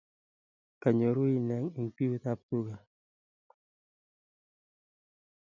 Kanyoru 0.81 1.23
ine 1.37 1.57
eng 1.77 1.89
biut 1.95 2.23
ab 2.31 2.39
tuga 2.47 2.75